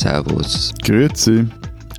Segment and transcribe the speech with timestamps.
[0.00, 0.72] Servus.
[0.82, 1.44] Grüezi.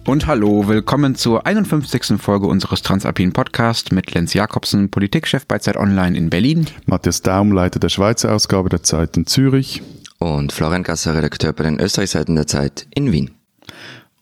[0.07, 2.19] Und hallo, willkommen zur 51.
[2.19, 6.65] Folge unseres Transalpin Podcast mit Lenz Jakobsen, Politikchef bei Zeit Online in Berlin.
[6.87, 9.83] Matthias Daum, Leiter der Schweizer Ausgabe der Zeit in Zürich.
[10.17, 13.35] Und Florian Gasser, Redakteur bei den Österreichseiten der Zeit in Wien.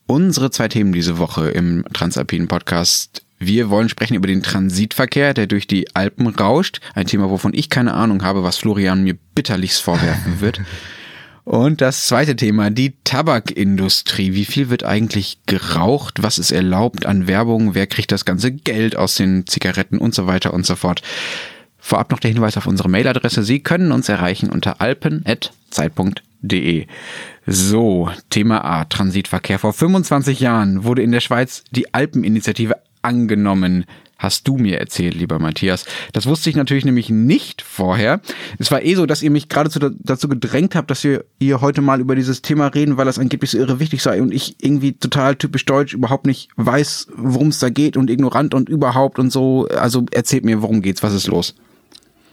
[0.06, 3.22] Unsere zwei Themen diese Woche im Transalpinen Podcast.
[3.38, 6.82] Wir wollen sprechen über den Transitverkehr, der durch die Alpen rauscht.
[6.94, 10.60] Ein Thema, wovon ich keine Ahnung habe, was Florian mir bitterlichst vorwerfen wird.
[11.50, 14.34] Und das zweite Thema, die Tabakindustrie.
[14.34, 16.22] Wie viel wird eigentlich geraucht?
[16.22, 17.74] Was ist erlaubt an Werbung?
[17.74, 21.02] Wer kriegt das ganze Geld aus den Zigaretten und so weiter und so fort?
[21.80, 23.42] Vorab noch der Hinweis auf unsere Mailadresse.
[23.42, 26.86] Sie können uns erreichen unter alpen.zeit.de.
[27.48, 29.58] So, Thema A, Transitverkehr.
[29.58, 33.86] Vor 25 Jahren wurde in der Schweiz die Alpeninitiative angenommen
[34.20, 35.86] hast du mir erzählt, lieber Matthias.
[36.12, 38.20] Das wusste ich natürlich nämlich nicht vorher.
[38.58, 41.80] Es war eh so, dass ihr mich geradezu dazu gedrängt habt, dass wir hier heute
[41.80, 44.92] mal über dieses Thema reden, weil das angeblich so irre wichtig sei und ich irgendwie
[44.92, 49.32] total typisch deutsch überhaupt nicht weiß, worum es da geht und ignorant und überhaupt und
[49.32, 49.66] so.
[49.68, 51.54] Also erzählt mir, worum geht's, was ist los?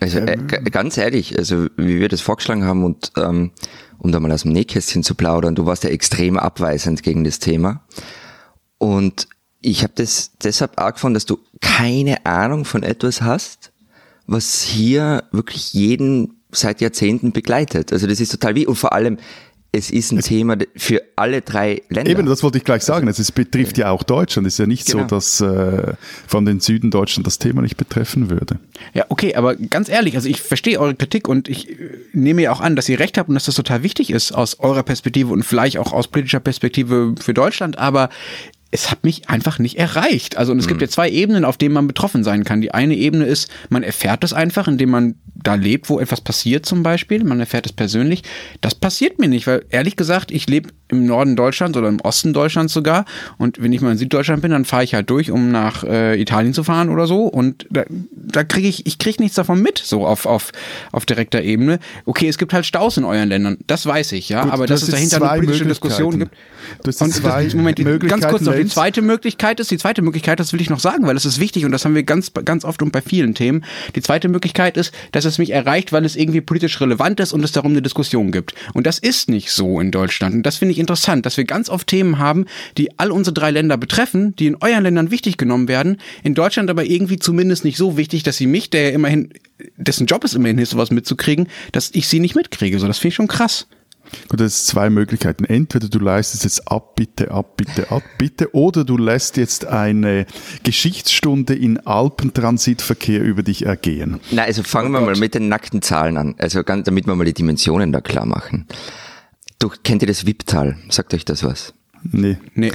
[0.02, 0.38] Also äh,
[0.70, 3.52] ganz ehrlich, also wie wir das vorgeschlagen haben und ähm,
[3.98, 7.40] um da mal aus dem Nähkästchen zu plaudern, du warst ja extrem abweisend gegen das
[7.40, 7.82] Thema.
[8.78, 9.28] Und
[9.68, 13.72] ich habe das deshalb auch gefunden, dass du keine Ahnung von etwas hast,
[14.26, 17.92] was hier wirklich jeden seit Jahrzehnten begleitet.
[17.92, 19.18] Also das ist total wie und vor allem
[19.74, 22.10] es ist ein es Thema für alle drei Länder.
[22.10, 23.08] Eben, das wollte ich gleich sagen.
[23.08, 24.48] Also, es betrifft ja auch Deutschland.
[24.48, 25.04] Es ist ja nicht genau.
[25.04, 25.94] so, dass äh,
[26.26, 28.60] von den Süden Deutschland das Thema nicht betreffen würde.
[28.94, 31.76] Ja, okay, aber ganz ehrlich, also ich verstehe eure Kritik und ich äh,
[32.14, 34.60] nehme ja auch an, dass ihr recht habt und dass das total wichtig ist aus
[34.60, 37.78] eurer Perspektive und vielleicht auch aus politischer Perspektive für Deutschland.
[37.78, 38.10] Aber
[38.72, 40.38] es hat mich einfach nicht erreicht.
[40.38, 40.70] Also und es mhm.
[40.70, 42.62] gibt ja zwei Ebenen, auf denen man betroffen sein kann.
[42.62, 46.66] Die eine Ebene ist, man erfährt es einfach, indem man da lebt, wo etwas passiert
[46.66, 47.24] zum Beispiel.
[47.24, 48.24] Man erfährt es persönlich.
[48.62, 52.34] Das passiert mir nicht, weil ehrlich gesagt, ich lebe im Norden Deutschlands oder im Osten
[52.34, 53.06] Deutschlands sogar.
[53.38, 56.20] Und wenn ich mal in Süddeutschland bin, dann fahre ich halt durch, um nach äh,
[56.20, 57.24] Italien zu fahren oder so.
[57.24, 60.52] Und da, da kriege ich, ich kriege nichts davon mit, so auf, auf,
[60.92, 61.80] auf direkter Ebene.
[62.06, 64.44] Okay, es gibt halt Staus in euren Ländern, das weiß ich, ja.
[64.44, 66.36] Gut, aber dass es dahinter eine politische Diskussion gibt.
[66.84, 67.78] Das und zwei das, Moment,
[68.08, 71.06] ganz kurz noch, die zweite Möglichkeit ist, die zweite Möglichkeit, das will ich noch sagen,
[71.06, 73.64] weil das ist wichtig und das haben wir ganz, ganz oft und bei vielen Themen.
[73.96, 77.44] Die zweite Möglichkeit ist, dass es mich erreicht, weil es irgendwie politisch relevant ist und
[77.44, 78.54] es darum eine Diskussion gibt.
[78.74, 80.36] Und das ist nicht so in Deutschland.
[80.36, 82.46] Und das finde ich interessant, dass wir ganz oft Themen haben,
[82.78, 86.70] die all unsere drei Länder betreffen, die in euren Ländern wichtig genommen werden, in Deutschland
[86.70, 89.34] aber irgendwie zumindest nicht so wichtig, dass sie mich, der ja immerhin,
[89.78, 92.80] dessen Job ist immerhin ist, sowas mitzukriegen, dass ich sie nicht mitkriege.
[92.80, 93.68] So, das finde ich schon krass.
[94.30, 95.46] Gut, das ist zwei Möglichkeiten.
[95.46, 100.26] Entweder du leistest jetzt ab, bitte, ab, bitte, ab, bitte, oder du lässt jetzt eine
[100.64, 104.20] Geschichtsstunde in Alpentransitverkehr über dich ergehen.
[104.32, 106.36] Na, also fangen oh wir mal mit den nackten Zahlen an.
[106.38, 108.68] Also ganz, damit wir mal die Dimensionen da klar machen.
[109.60, 110.78] Du, kennt ihr das Wipptal?
[110.90, 111.74] Sagt euch das was?
[112.04, 112.38] Nee.
[112.54, 112.72] Nee.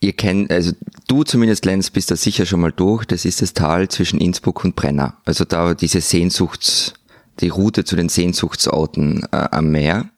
[0.00, 0.72] Ihr kennt, also
[1.08, 3.06] du zumindest, Lenz, bist da sicher schon mal durch.
[3.06, 5.16] Das ist das Tal zwischen Innsbruck und Brenner.
[5.24, 6.94] Also da diese Sehnsuchts,
[7.40, 10.10] die Route zu den Sehnsuchtsorten äh, am Meer.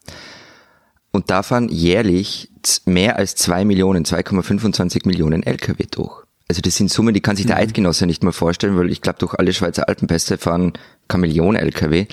[1.11, 2.51] Und da fahren jährlich
[2.85, 6.25] mehr als zwei Millionen, 2,25 Millionen Lkw durch.
[6.49, 7.63] Also das sind Summen, die kann sich der mhm.
[7.63, 10.73] Eidgenosse nicht mal vorstellen, weil ich glaube, durch alle Schweizer Alpenpässe fahren
[11.07, 12.07] keine Million Lkw.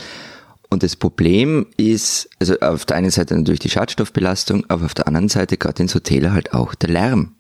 [0.70, 5.08] Und das Problem ist, also auf der einen Seite natürlich die Schadstoffbelastung, aber auf der
[5.08, 7.36] anderen Seite gerade in Sotela halt auch der Lärm.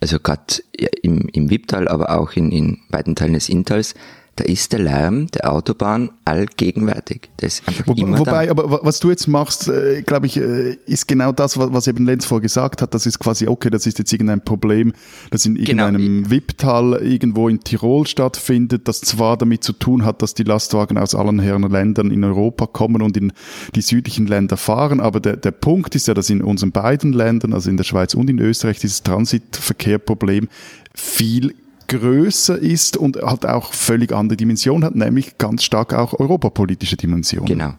[0.00, 0.62] Also gerade
[1.02, 3.94] im, im Wipptal, aber auch in, in weiten Teilen des Inntals
[4.38, 7.28] da ist der Lärm der Autobahn allgegenwärtig.
[7.38, 8.52] Das ist einfach Wo, immer Wobei, da.
[8.52, 12.06] aber was du jetzt machst, äh, glaube ich, äh, ist genau das, was, was eben
[12.06, 12.94] Lenz vorher gesagt hat.
[12.94, 14.92] Das ist quasi, okay, das ist jetzt irgendein Problem,
[15.30, 15.86] das in genau.
[15.86, 16.30] irgendeinem genau.
[16.30, 21.16] Wipptal irgendwo in Tirol stattfindet, das zwar damit zu tun hat, dass die Lastwagen aus
[21.16, 23.32] allen Herren Ländern in Europa kommen und in
[23.74, 27.52] die südlichen Länder fahren, aber der, der Punkt ist ja, dass in unseren beiden Ländern,
[27.52, 30.48] also in der Schweiz und in Österreich, dieses Transitverkehrproblem
[30.94, 31.54] viel
[31.88, 37.46] größer ist und halt auch völlig andere Dimension hat, nämlich ganz stark auch europapolitische Dimension.
[37.46, 37.74] Genau.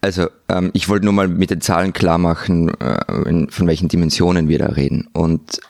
[0.00, 4.48] Also ähm, ich wollte nur mal mit den Zahlen klar machen, äh, von welchen Dimensionen
[4.48, 5.08] wir da reden.
[5.12, 5.60] Und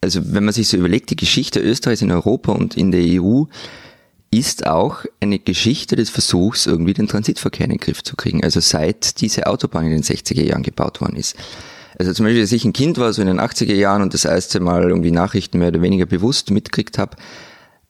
[0.00, 3.44] also wenn man sich so überlegt, die Geschichte Österreichs in Europa und in der EU
[4.30, 8.42] ist auch eine Geschichte des Versuchs, irgendwie den Transitverkehr in den Griff zu kriegen.
[8.42, 11.36] Also seit diese Autobahn in den 60er Jahren gebaut worden ist.
[11.98, 14.24] Also zum Beispiel, als ich ein Kind war, so in den 80er Jahren und das
[14.24, 17.16] erste Mal irgendwie Nachrichten mehr oder weniger bewusst mitkriegt habe,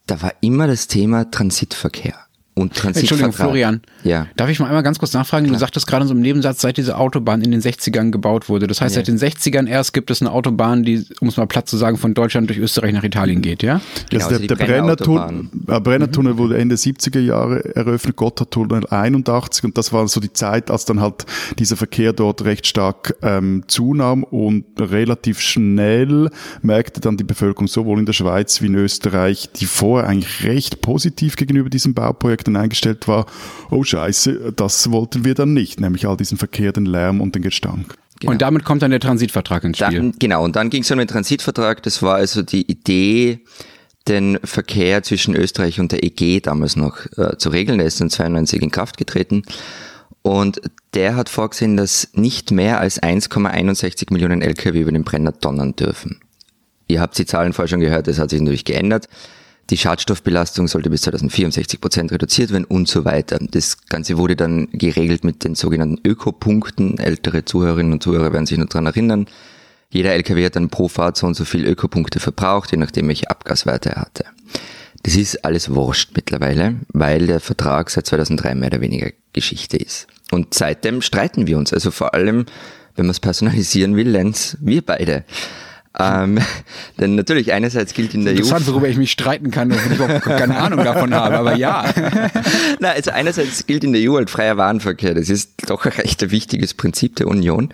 [0.06, 2.25] da war immer das Thema Transitverkehr.
[2.58, 3.26] Und Transitvertrag.
[3.26, 3.80] Entschuldigung, Florian.
[4.02, 4.28] Ja.
[4.34, 5.44] Darf ich mal einmal ganz kurz nachfragen?
[5.44, 5.58] Klar.
[5.58, 8.66] Du sagtest gerade in so einem Nebensatz, seit diese Autobahn in den 60ern gebaut wurde.
[8.66, 9.04] Das heißt, ja.
[9.04, 11.98] seit den 60ern erst gibt es eine Autobahn, die, um es mal platt zu sagen,
[11.98, 13.82] von Deutschland durch Österreich nach Italien geht, ja?
[14.08, 16.38] Genau, also der, der Brennertunnel, der Brennertunnel mhm.
[16.38, 21.02] wurde Ende 70er Jahre eröffnet, Gotthardtunnel 81 und das war so die Zeit, als dann
[21.02, 21.26] halt
[21.58, 26.30] dieser Verkehr dort recht stark ähm, zunahm und relativ schnell
[26.62, 30.80] merkte dann die Bevölkerung sowohl in der Schweiz wie in Österreich, die vorher eigentlich recht
[30.80, 33.26] positiv gegenüber diesem Bauprojekt dann eingestellt war,
[33.70, 37.42] oh scheiße, das wollten wir dann nicht, nämlich all diesen Verkehr, den Lärm und den
[37.42, 37.94] Gestank.
[38.20, 38.32] Genau.
[38.32, 39.98] Und damit kommt dann der Transitvertrag ins Spiel.
[39.98, 41.82] Dann, genau, und dann ging es um den Transitvertrag.
[41.82, 43.40] Das war also die Idee,
[44.08, 47.78] den Verkehr zwischen Österreich und der EG damals noch äh, zu regeln.
[47.78, 49.42] Der ist dann 92 in Kraft getreten.
[50.22, 50.60] Und
[50.94, 56.20] der hat vorgesehen, dass nicht mehr als 1,61 Millionen Lkw über den Brenner donnern dürfen.
[56.88, 59.08] Ihr habt die Zahlen vorher schon gehört, das hat sich natürlich geändert.
[59.70, 63.38] Die Schadstoffbelastung sollte bis 2064 Prozent reduziert werden und so weiter.
[63.50, 66.98] Das Ganze wurde dann geregelt mit den sogenannten Ökopunkten.
[66.98, 69.26] Ältere Zuhörerinnen und Zuhörer werden sich noch daran erinnern.
[69.90, 73.28] Jeder LKW hat dann pro Fahrt so und so viel Ökopunkte verbraucht, je nachdem welche
[73.28, 74.24] Abgaswerte er hatte.
[75.02, 80.06] Das ist alles wurscht mittlerweile, weil der Vertrag seit 2003 mehr oder weniger Geschichte ist.
[80.30, 81.72] Und seitdem streiten wir uns.
[81.72, 82.46] Also vor allem,
[82.96, 85.24] wenn man es personalisieren will, Lenz, wir beide.
[85.98, 86.38] Ähm,
[87.00, 88.38] denn natürlich, einerseits gilt in der EU.
[88.38, 91.84] Interessant, worüber ich mich streiten kann, wenn ich überhaupt keine Ahnung davon habe, aber ja.
[92.80, 95.14] Na, also einerseits gilt in der EU halt freier Warenverkehr.
[95.14, 97.72] Das ist doch ein recht wichtiges Prinzip der Union.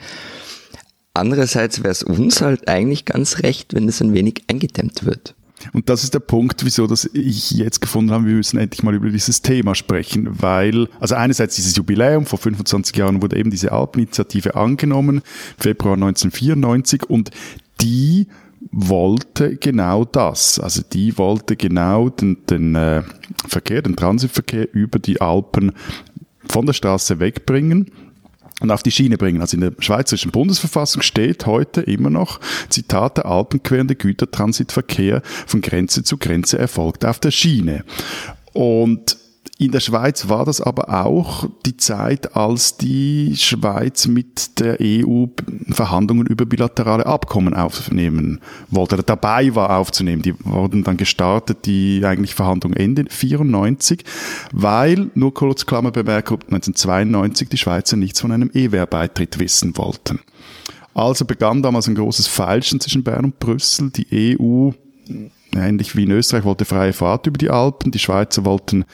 [1.14, 5.34] Andererseits wäre es uns halt eigentlich ganz recht, wenn es ein wenig eingedämmt wird.
[5.72, 8.94] Und das ist der Punkt, wieso dass ich jetzt gefunden habe, wir müssen endlich mal
[8.94, 13.72] über dieses Thema sprechen, weil, also einerseits dieses Jubiläum, vor 25 Jahren wurde eben diese
[13.72, 15.22] Alpeninitiative angenommen,
[15.58, 17.30] Februar 1994, und
[17.82, 18.28] die
[18.70, 20.58] wollte genau das.
[20.58, 23.02] Also die wollte genau den, den äh,
[23.46, 25.72] Verkehr, den Transitverkehr über die Alpen
[26.48, 27.90] von der Straße wegbringen
[28.60, 29.40] und auf die Schiene bringen.
[29.40, 36.04] Also in der Schweizerischen Bundesverfassung steht heute immer noch, Zitat, der alpenquerende Gütertransitverkehr von Grenze
[36.04, 37.84] zu Grenze erfolgt auf der Schiene.
[38.52, 39.16] Und
[39.58, 45.26] in der Schweiz war das aber auch die Zeit, als die Schweiz mit der EU
[45.70, 48.40] Verhandlungen über bilaterale Abkommen aufnehmen
[48.70, 50.22] wollte, oder dabei war aufzunehmen.
[50.22, 54.04] Die wurden dann gestartet, die eigentlich Verhandlungen Ende 94,
[54.52, 60.20] weil, nur kurz Klammerbemerkung, 1992 die Schweizer nichts von einem EWR-Beitritt wissen wollten.
[60.94, 63.90] Also begann damals ein großes Feilschen zwischen Bern und Brüssel.
[63.90, 64.70] Die EU
[65.56, 67.90] ähnlich wie in Österreich, wollte freie Fahrt über die Alpen.
[67.90, 68.84] Die Schweizer wollten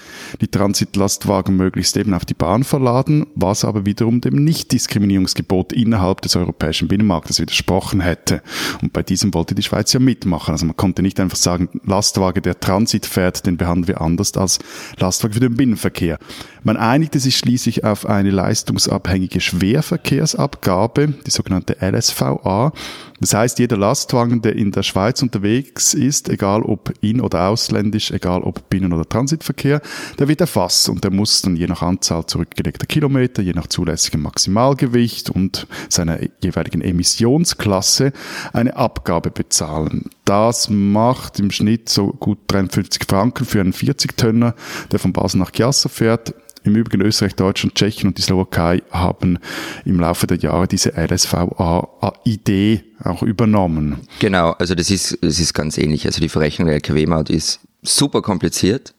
[0.41, 6.37] die Transitlastwagen möglichst eben auf die Bahn verladen, was aber wiederum dem Nichtdiskriminierungsgebot innerhalb des
[6.37, 8.43] europäischen Binnenmarktes widersprochen hätte.
[8.83, 10.53] Und bei diesem wollte die Schweiz ja mitmachen.
[10.53, 14.59] Also man konnte nicht einfach sagen, Lastwagen, der Transit fährt, den behandeln wir anders als
[14.99, 16.19] Lastwagen für den Binnenverkehr.
[16.63, 22.73] Man einigte sich schließlich auf eine leistungsabhängige Schwerverkehrsabgabe, die sogenannte LSVA.
[23.21, 28.11] Das heißt, jeder Lastwagen, der in der Schweiz unterwegs ist, egal ob in- oder ausländisch,
[28.11, 29.81] egal ob Binnen- oder Transitverkehr,
[30.19, 34.23] der wird erfasst und der muss dann je nach Anzahl zurückgelegter Kilometer, je nach zulässigem
[34.23, 38.13] Maximalgewicht und seiner jeweiligen Emissionsklasse
[38.53, 40.11] eine Abgabe bezahlen.
[40.25, 44.55] Das macht im Schnitt so gut 53 Franken für einen 40-Tönner,
[44.93, 46.35] der von Basel nach Chiasso fährt.
[46.65, 49.39] Im Übrigen Österreich, Deutschland, Tschechien und die Slowakei haben
[49.85, 54.01] im Laufe der Jahre diese LSVA-Idee auch übernommen.
[54.19, 56.07] Genau, also das ist, das ist ganz ähnlich.
[56.07, 58.95] Also die Verrechnung der LKW-Maut ist super kompliziert,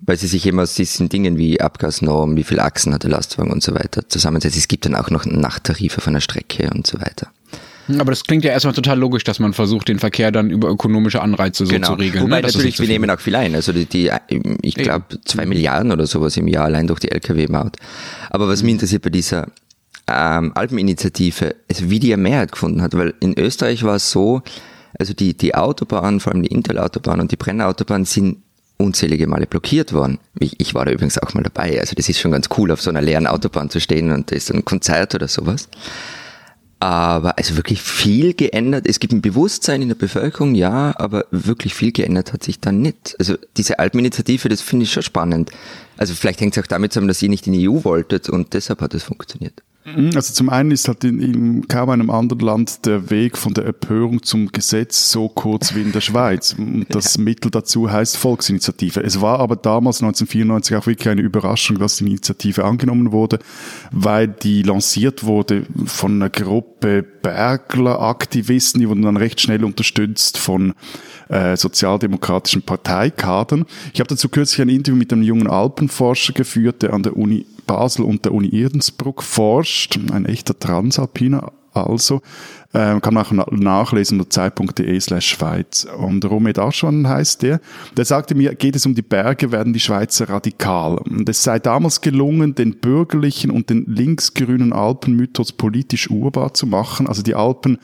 [0.00, 3.52] weil sie sich eben aus diesen Dingen wie Abgasnorm, wie viel Achsen hat der Lastwagen
[3.52, 4.56] und so weiter zusammensetzt.
[4.56, 7.30] Es gibt dann auch noch Nachttarife von der Strecke und so weiter.
[7.98, 11.22] Aber das klingt ja erstmal total logisch, dass man versucht, den Verkehr dann über ökonomische
[11.22, 11.88] Anreize so genau.
[11.88, 12.24] zu regeln.
[12.24, 12.46] Wobei ne?
[12.46, 13.54] natürlich, wir nehmen auch viel ein.
[13.54, 14.10] Also die, die
[14.62, 17.76] ich glaube, zwei Milliarden oder sowas im Jahr allein durch die Lkw-Maut.
[18.30, 18.66] Aber was mhm.
[18.66, 19.48] mich interessiert bei dieser
[20.08, 24.42] ähm, Alpeninitiative, ist, wie die ja Mehrheit gefunden hat, weil in Österreich war es so,
[24.98, 28.38] also die, die Autobahn, vor allem die Intel-Autobahn und die Brennerautobahn sind
[28.78, 30.18] unzählige Male blockiert worden.
[30.38, 31.78] Ich, ich war da übrigens auch mal dabei.
[31.80, 34.36] Also das ist schon ganz cool, auf so einer leeren Autobahn zu stehen und da
[34.36, 35.68] ist ein Konzert oder sowas.
[36.80, 38.86] Aber also wirklich viel geändert.
[38.86, 42.80] Es gibt ein Bewusstsein in der Bevölkerung, ja, aber wirklich viel geändert hat sich dann
[42.80, 43.16] nicht.
[43.18, 45.50] Also diese Alpeninitiative, das finde ich schon spannend.
[45.96, 48.54] Also vielleicht hängt es auch damit zusammen, dass ihr nicht in die EU wolltet und
[48.54, 49.62] deshalb hat es funktioniert.
[49.96, 53.54] Mhm, also zum einen ist halt in, in kaum einem anderen Land der Weg von
[53.54, 56.54] der Empörung zum Gesetz so kurz wie in der Schweiz.
[56.58, 57.22] Und das ja.
[57.22, 59.00] Mittel dazu heißt Volksinitiative.
[59.00, 63.38] Es war aber damals 1994 auch wirklich eine Überraschung, dass die Initiative angenommen wurde,
[63.90, 70.74] weil die lanciert wurde von einer Gruppe Bergler-Aktivisten, die wurden dann recht schnell unterstützt von
[71.28, 73.66] äh, sozialdemokratischen Parteikadern.
[73.92, 77.46] Ich habe dazu kürzlich ein Interview mit einem jungen Alpenforscher geführt, der an der Uni
[77.68, 81.52] Basel und der Uni Erdensbruck forscht, ein echter Transalpiner
[81.86, 82.22] also,
[82.72, 85.86] äh, kann man auch nachlesen unter zeit.de slash Schweiz.
[85.98, 87.60] Und Romed Aschwan heißt der,
[87.96, 90.98] der sagte mir, geht es um die Berge, werden die Schweizer radikal.
[90.98, 97.06] Und es sei damals gelungen, den bürgerlichen und den linksgrünen Alpenmythos politisch urbar zu machen,
[97.06, 97.78] also die Alpen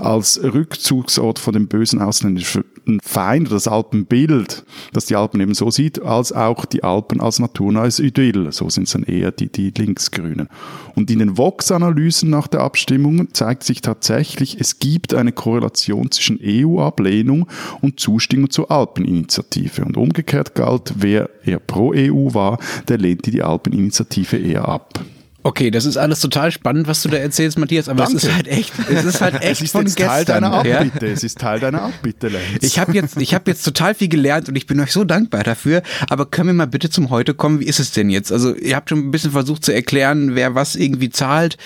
[0.00, 2.64] als Rückzugsort vor dem bösen ausländischen
[3.02, 7.98] Feind, das Alpenbild, das die Alpen eben so sieht, als auch die Alpen als naturnahes
[7.98, 8.52] Idyll.
[8.52, 10.48] So sind es dann eher die, die Linksgrünen.
[10.94, 16.40] Und in den Vox-Analysen nach der Abstimmung zeigt sich tatsächlich, es gibt eine Korrelation zwischen
[16.42, 17.46] EU-Ablehnung
[17.80, 19.84] und Zustimmung zur Alpeninitiative.
[19.84, 25.00] Und umgekehrt galt, wer eher pro EU war, der lehnte die Alpeninitiative eher ab.
[25.44, 28.16] Okay, das ist alles total spannend, was du da erzählst, Matthias, aber Danke.
[28.16, 30.16] es ist halt echt, es ist halt echt es ist von jetzt gestern.
[30.16, 31.12] Teil deiner Abbitte, ja?
[31.12, 32.62] es ist Teil deiner Abbitte, Lenz.
[32.62, 35.44] Ich habe jetzt, ich habe jetzt total viel gelernt und ich bin euch so dankbar
[35.44, 38.32] dafür, aber können wir mal bitte zum Heute kommen, wie ist es denn jetzt?
[38.32, 41.56] Also, ihr habt schon ein bisschen versucht zu erklären, wer was irgendwie zahlt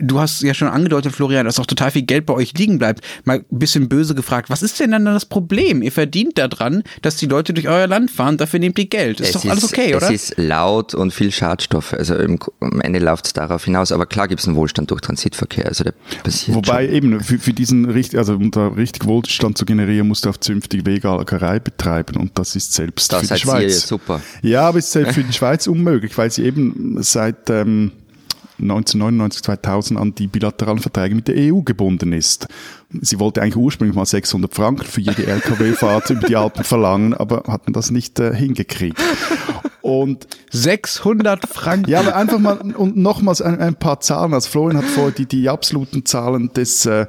[0.00, 3.04] du hast ja schon angedeutet, Florian, dass auch total viel Geld bei euch liegen bleibt.
[3.24, 5.82] Mal ein bisschen böse gefragt, was ist denn dann das Problem?
[5.82, 9.20] Ihr verdient daran, dass die Leute durch euer Land fahren, dafür nehmt ihr Geld.
[9.20, 10.10] Ist es doch ist, alles okay, oder?
[10.10, 11.92] Es ist laut und viel Schadstoffe.
[11.92, 13.92] Also im, am Ende läuft darauf hinaus.
[13.92, 15.66] Aber klar gibt es einen Wohlstand durch Transitverkehr.
[15.66, 16.94] Also der passiert Wobei schon.
[16.94, 20.40] eben für, für diesen richtig, also um da richtig Wohlstand zu generieren, musst du auf
[20.40, 23.82] zünftige Wegalgerei betreiben und das ist selbst das für die Schweiz.
[23.82, 24.20] Ihr, super.
[24.42, 27.92] Ja, aber ist selbst für die Schweiz unmöglich, weil sie eben seit ähm,
[28.60, 32.46] 1999, 2000 an die bilateralen Verträge mit der EU gebunden ist.
[33.00, 37.44] Sie wollte eigentlich ursprünglich mal 600 Franken für jede LKW-Fahrt über die Alpen verlangen, aber
[37.48, 39.00] hat man das nicht äh, hingekriegt.
[39.82, 41.90] Und 600 Franken.
[41.90, 44.34] Ja, aber einfach mal und nochmals ein, ein paar Zahlen.
[44.34, 47.06] Also Florian hat vorher die, die absoluten Zahlen des äh,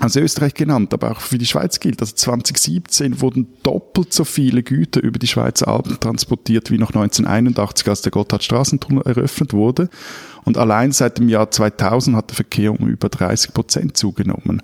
[0.00, 2.00] also Österreich genannt, aber auch für die Schweiz gilt.
[2.00, 7.88] Also 2017 wurden doppelt so viele Güter über die Schweizer Alpen transportiert wie noch 1981,
[7.88, 9.88] als der Gotthardstraßentunnel eröffnet wurde.
[10.44, 14.62] Und allein seit dem Jahr 2000 hat der Verkehr um über 30 Prozent zugenommen.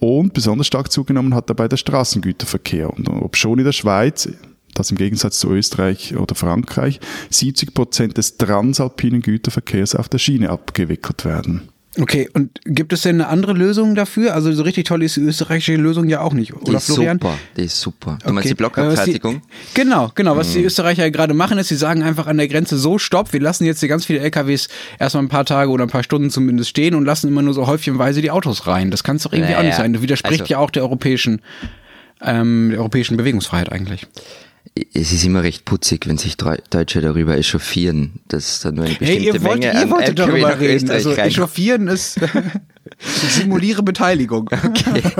[0.00, 2.90] Und besonders stark zugenommen hat dabei der Straßengüterverkehr.
[2.90, 4.28] Und ob schon in der Schweiz,
[4.74, 7.00] das im Gegensatz zu Österreich oder Frankreich,
[7.30, 11.68] 70 Prozent des transalpinen Güterverkehrs auf der Schiene abgewickelt werden.
[12.00, 14.34] Okay, und gibt es denn eine andere Lösung dafür?
[14.34, 17.18] Also so richtig toll ist die österreichische Lösung ja auch nicht, oder die ist Florian?
[17.20, 18.18] Super, die ist super.
[18.18, 18.32] Du okay.
[18.32, 19.42] meinst die Blockabfertigung?
[19.74, 20.36] Genau, genau.
[20.36, 20.54] Was hm.
[20.54, 23.64] die Österreicher gerade machen, ist, sie sagen einfach an der Grenze so, stopp, wir lassen
[23.64, 26.96] jetzt hier ganz viele LKWs erstmal ein paar Tage oder ein paar Stunden zumindest stehen
[26.96, 28.90] und lassen immer nur so häufchenweise die Autos rein.
[28.90, 29.92] Das kann es doch irgendwie naja, auch nicht sein.
[29.92, 31.42] Das widerspricht also, ja auch der europäischen,
[32.20, 34.08] ähm, der europäischen Bewegungsfreiheit eigentlich
[34.76, 39.12] es ist immer recht putzig, wenn sich Deutsche darüber echauffieren, dass da nur eine bestimmte
[39.12, 40.90] hey, ihr wollt, Menge ihr wolltet darüber reden.
[40.90, 42.18] Also echauffieren ist,
[42.98, 44.50] ich simuliere Beteiligung.
[44.50, 45.02] Okay.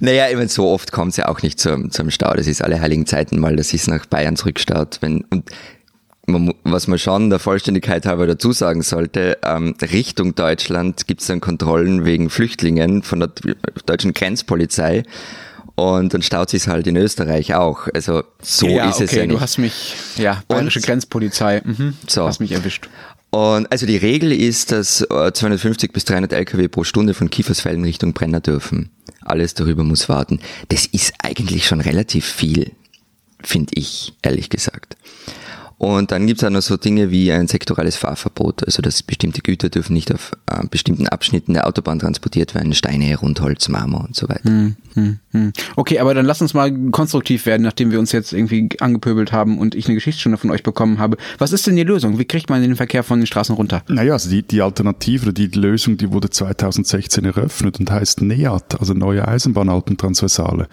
[0.00, 2.34] naja, ich meine, so oft kommt es ja auch nicht zum, zum Stau.
[2.34, 4.98] Das ist alle heiligen Zeiten mal, dass es nach Bayern zurückstaut.
[5.00, 5.48] Wenn, und
[6.26, 11.28] man, was man schon der Vollständigkeit halber dazu sagen sollte, ähm, Richtung Deutschland gibt es
[11.28, 13.30] dann Kontrollen wegen Flüchtlingen von der
[13.86, 15.04] deutschen Grenzpolizei.
[15.74, 17.88] Und dann staut sich halt in Österreich auch.
[17.94, 19.36] Also so ja, ist okay, es ja nicht.
[19.36, 22.26] Du hast mich, ja, bayerische und, Grenzpolizei, mhm, so.
[22.26, 22.88] hast mich erwischt.
[23.30, 27.84] Und also die Regel ist, dass 250 äh, bis 300 Lkw pro Stunde von Kiefersfelden
[27.84, 28.90] Richtung Brenner dürfen.
[29.22, 30.40] Alles darüber muss warten.
[30.68, 32.72] Das ist eigentlich schon relativ viel,
[33.42, 34.96] finde ich, ehrlich gesagt.
[35.80, 39.40] Und dann gibt es auch noch so Dinge wie ein sektorales Fahrverbot, also dass bestimmte
[39.40, 44.14] Güter dürfen nicht auf äh, bestimmten Abschnitten der Autobahn transportiert werden, Steine, Rundholz, Marmor und
[44.14, 44.44] so weiter.
[44.44, 45.52] Hm, hm, hm.
[45.76, 49.56] Okay, aber dann lass uns mal konstruktiv werden, nachdem wir uns jetzt irgendwie angepöbelt haben
[49.56, 51.16] und ich eine Geschichtsstunde von euch bekommen habe.
[51.38, 52.18] Was ist denn die Lösung?
[52.18, 53.82] Wie kriegt man den Verkehr von den Straßen runter?
[53.88, 58.78] Naja, also die, die Alternative oder die Lösung, die wurde 2016 eröffnet und heißt NEAT,
[58.78, 60.68] also Neue Eisenbahnalpentransversale.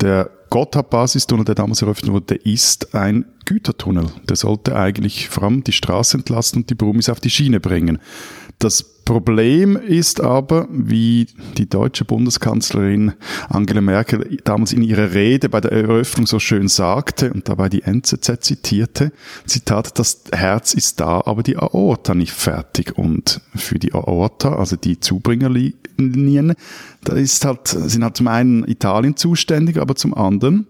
[0.00, 4.06] Der Gotthard-Basistunnel, der damals eröffnet wurde, ist ein Gütertunnel.
[4.26, 7.98] Der sollte eigentlich vor allem die Straße entlasten und die Brumis auf die Schiene bringen.
[8.58, 13.12] Das Problem ist aber, wie die deutsche Bundeskanzlerin
[13.48, 17.82] Angela Merkel damals in ihrer Rede bei der Eröffnung so schön sagte und dabei die
[17.82, 19.12] NZZ zitierte,
[19.46, 22.98] Zitat, das Herz ist da, aber die Aorta nicht fertig.
[22.98, 26.54] Und für die Aorta, also die Zubringerlinien,
[27.04, 30.66] da ist halt, sind halt zum einen Italien zuständig, aber zum anderen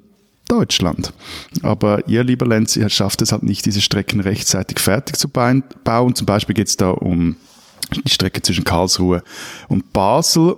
[0.47, 1.15] Deutschland.
[1.63, 6.15] Aber ihr, lieber Lenz, ihr schafft es halt nicht, diese Strecken rechtzeitig fertig zu bauen.
[6.15, 7.37] Zum Beispiel geht es da um
[7.93, 9.23] die Strecke zwischen Karlsruhe
[9.69, 10.57] und Basel.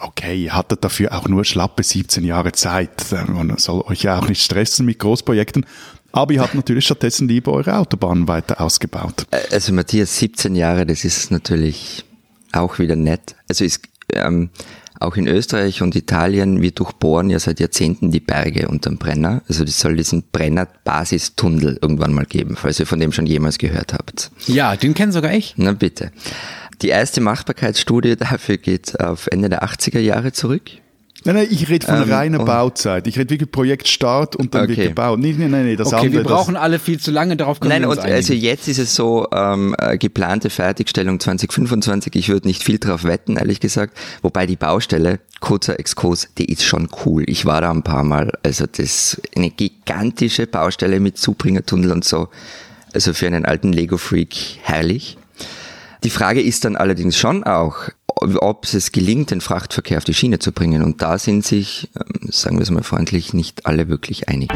[0.00, 3.06] Okay, ihr hattet dafür auch nur schlappe 17 Jahre Zeit.
[3.28, 5.64] Man soll euch ja auch nicht stressen mit Großprojekten.
[6.12, 9.26] Aber ihr habt natürlich stattdessen lieber eure Autobahnen weiter ausgebaut.
[9.50, 12.04] Also Matthias, 17 Jahre, das ist natürlich
[12.52, 13.36] auch wieder nett.
[13.48, 13.82] Also ist,
[14.12, 14.50] ähm,
[15.00, 19.42] auch in Österreich und Italien, wir durchbohren ja seit Jahrzehnten die Berge unterm Brenner.
[19.48, 23.92] Also es soll diesen Brenner-Basistunnel irgendwann mal geben, falls ihr von dem schon jemals gehört
[23.92, 24.30] habt.
[24.46, 25.54] Ja, den kennt sogar ich.
[25.56, 26.12] Na bitte.
[26.82, 30.70] Die erste Machbarkeitsstudie dafür geht auf Ende der 80er Jahre zurück.
[31.26, 33.06] Nein, nein, ich rede von ähm, reiner Bauzeit.
[33.06, 34.76] Ich rede wirklich Projektstart und dann okay.
[34.76, 35.18] wird gebaut.
[35.18, 36.12] Nein, nein, nein, das okay, andere.
[36.12, 38.16] wir brauchen alle viel zu lange, darauf können Nein, wir uns und einigen.
[38.16, 43.04] also jetzt ist es so, ähm, äh, geplante Fertigstellung 2025, ich würde nicht viel drauf
[43.04, 43.96] wetten, ehrlich gesagt.
[44.22, 47.24] Wobei die Baustelle, kurzer Exkurs, die ist schon cool.
[47.26, 52.04] Ich war da ein paar Mal, also das ist eine gigantische Baustelle mit Zubringertunnel und
[52.04, 52.28] so.
[52.94, 55.18] Also für einen alten Lego-Freak herrlich.
[56.06, 60.38] Die Frage ist dann allerdings schon auch, ob es gelingt, den Frachtverkehr auf die Schiene
[60.38, 60.84] zu bringen.
[60.84, 64.52] Und da sind sich, ähm, sagen wir es mal freundlich, nicht alle wirklich einig.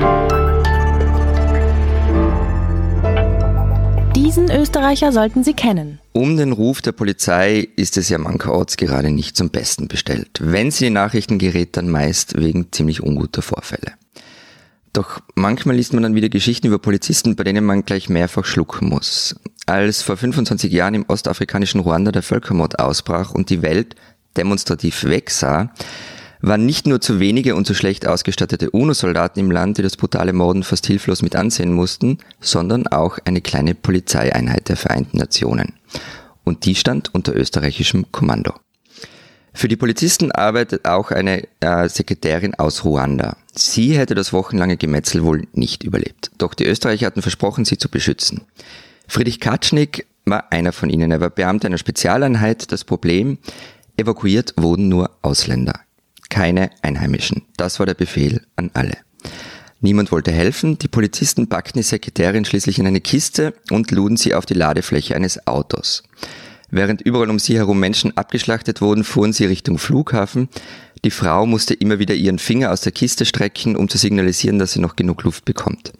[4.14, 5.98] Diesen Österreicher sollten Sie kennen.
[6.12, 10.38] Um den Ruf der Polizei ist es ja mancherorts gerade nicht zum Besten bestellt.
[10.40, 13.94] Wenn sie die Nachrichten gerät, dann meist wegen ziemlich unguter Vorfälle.
[14.92, 18.88] Doch manchmal liest man dann wieder Geschichten über Polizisten, bei denen man gleich mehrfach schlucken
[18.88, 19.36] muss.
[19.66, 23.94] Als vor 25 Jahren im ostafrikanischen Ruanda der Völkermord ausbrach und die Welt
[24.36, 25.72] demonstrativ wegsah,
[26.42, 30.32] waren nicht nur zu wenige und zu schlecht ausgestattete UNO-Soldaten im Land, die das brutale
[30.32, 35.74] Morden fast hilflos mit ansehen mussten, sondern auch eine kleine Polizeieinheit der Vereinten Nationen.
[36.44, 38.54] Und die stand unter österreichischem Kommando.
[39.60, 43.36] Für die Polizisten arbeitet auch eine äh, Sekretärin aus Ruanda.
[43.54, 46.30] Sie hätte das wochenlange Gemetzel wohl nicht überlebt.
[46.38, 48.46] Doch die Österreicher hatten versprochen, sie zu beschützen.
[49.06, 51.10] Friedrich Katschnik war einer von ihnen.
[51.10, 52.72] Er war Beamter einer Spezialeinheit.
[52.72, 53.36] Das Problem,
[53.98, 55.78] evakuiert wurden nur Ausländer,
[56.30, 57.42] keine Einheimischen.
[57.58, 58.96] Das war der Befehl an alle.
[59.80, 60.78] Niemand wollte helfen.
[60.78, 65.14] Die Polizisten packten die Sekretärin schließlich in eine Kiste und luden sie auf die Ladefläche
[65.16, 66.02] eines Autos.
[66.70, 70.48] Während überall um sie herum Menschen abgeschlachtet wurden, fuhren sie Richtung Flughafen.
[71.04, 74.72] Die Frau musste immer wieder ihren Finger aus der Kiste strecken, um zu signalisieren, dass
[74.72, 75.92] sie noch genug Luft bekommt.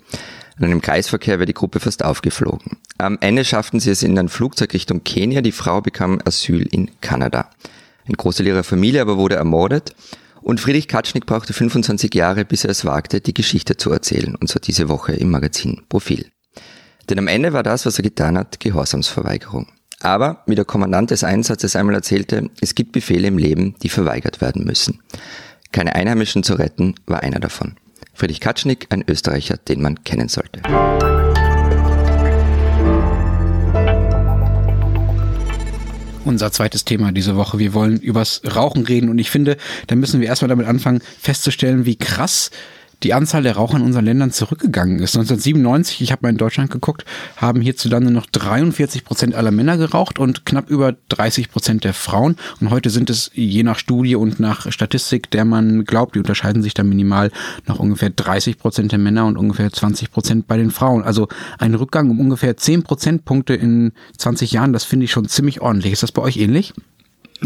[0.59, 2.77] In einem Kreisverkehr wäre die Gruppe fast aufgeflogen.
[2.99, 5.41] Am Ende schafften sie es in ein Flugzeug Richtung Kenia.
[5.41, 7.49] Die Frau bekam Asyl in Kanada.
[8.07, 9.95] Ein Großteil ihrer Familie aber wurde ermordet.
[10.43, 14.35] Und Friedrich Katschnik brauchte 25 Jahre, bis er es wagte, die Geschichte zu erzählen.
[14.35, 16.27] Und zwar diese Woche im Magazin Profil.
[17.09, 19.67] Denn am Ende war das, was er getan hat, Gehorsamsverweigerung.
[20.02, 24.41] Aber, wie der Kommandant des Einsatzes einmal erzählte, es gibt Befehle im Leben, die verweigert
[24.41, 25.00] werden müssen.
[25.73, 27.76] Keine Einheimischen zu retten, war einer davon.
[28.15, 30.63] Friedrich Katschnik, ein Österreicher, den man kennen sollte.
[36.23, 37.58] unser zweites Thema diese Woche.
[37.58, 39.56] Wir wollen übers Rauchen reden und ich finde,
[39.89, 42.50] da müssen wir erstmal damit anfangen festzustellen, wie krass
[43.02, 45.17] die Anzahl der Raucher in unseren Ländern zurückgegangen ist.
[45.17, 47.04] 1997, ich habe mal in Deutschland geguckt,
[47.36, 52.36] haben hierzulande noch 43 Prozent aller Männer geraucht und knapp über 30 Prozent der Frauen.
[52.60, 56.63] Und heute sind es je nach Studie und nach Statistik, der man glaubt, die unterscheiden
[56.63, 57.30] sich dann minimal
[57.67, 61.02] noch ungefähr 30 Prozent der Männer und ungefähr 20 Prozent bei den Frauen.
[61.02, 65.60] Also ein Rückgang um ungefähr 10 Prozentpunkte in 20 Jahren, das finde ich schon ziemlich
[65.60, 65.93] ordentlich.
[65.93, 66.75] Ist das bei euch ähnlich?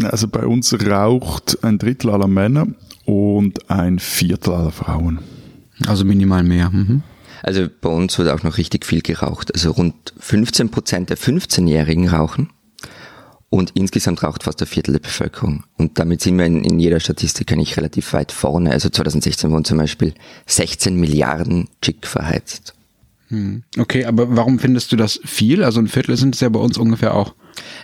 [0.03, 2.67] Also bei uns raucht ein Drittel aller Männer
[3.05, 5.19] und ein Viertel aller Frauen.
[5.85, 6.69] Also minimal mehr.
[6.69, 7.03] Mhm.
[7.43, 9.53] Also bei uns wird auch noch richtig viel geraucht.
[9.53, 12.49] Also rund 15 Prozent der 15-Jährigen rauchen
[13.49, 15.63] und insgesamt raucht fast ein Viertel der Bevölkerung.
[15.77, 18.71] Und damit sind wir in, in jeder Statistik eigentlich relativ weit vorne.
[18.71, 20.13] Also 2016 wurden zum Beispiel
[20.47, 22.73] 16 Milliarden Chick verheizt.
[23.29, 23.63] Hm.
[23.77, 25.63] Okay, aber warum findest du das viel?
[25.63, 27.33] Also ein Viertel sind es ja bei uns ungefähr auch.